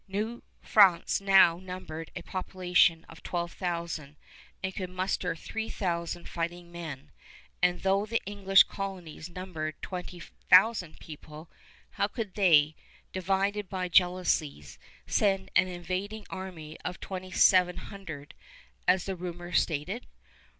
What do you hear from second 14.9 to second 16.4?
send an invading